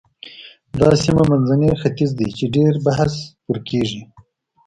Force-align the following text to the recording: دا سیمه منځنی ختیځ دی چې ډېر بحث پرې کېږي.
دا 0.79 0.89
سیمه 1.03 1.23
منځنی 1.29 1.69
ختیځ 1.81 2.09
دی 2.19 2.27
چې 2.37 2.45
ډېر 2.55 2.73
بحث 2.85 3.13
پرې 3.45 3.59
کېږي. 3.69 4.01